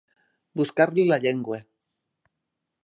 Buscar-li 0.61 1.05
la 1.11 1.21
llengua. 1.27 1.61